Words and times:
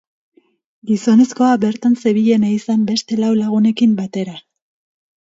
Gizonezkoa 0.91 1.51
bertan 1.65 1.99
zebilen 2.05 2.49
ehizan 2.51 2.91
beste 2.91 3.23
lau 3.23 3.33
lagunekin 3.45 3.99
batera. 4.05 4.39